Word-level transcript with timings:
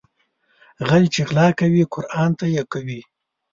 غل 0.87 1.03
چې 1.13 1.21
غلا 1.29 1.47
کوي 1.59 1.83
قرآن 1.93 2.29
ته 2.39 2.45
يې 2.55 2.63
کوي 2.71 3.01